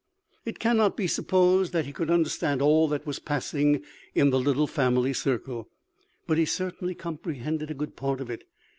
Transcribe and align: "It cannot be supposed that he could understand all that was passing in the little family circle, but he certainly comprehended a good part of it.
"It 0.45 0.57
cannot 0.57 0.97
be 0.97 1.05
supposed 1.05 1.73
that 1.73 1.85
he 1.85 1.93
could 1.93 2.09
understand 2.09 2.59
all 2.59 2.87
that 2.87 3.05
was 3.05 3.19
passing 3.19 3.83
in 4.15 4.31
the 4.31 4.39
little 4.39 4.65
family 4.65 5.13
circle, 5.13 5.69
but 6.25 6.39
he 6.39 6.45
certainly 6.45 6.95
comprehended 6.95 7.69
a 7.69 7.75
good 7.75 7.95
part 7.95 8.19
of 8.19 8.31
it. 8.31 8.45